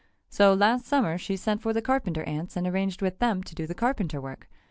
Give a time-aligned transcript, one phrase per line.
[0.31, 3.67] So last summer she sent for the carpenter ants and arranged with them to do
[3.67, 4.49] the carpenter work.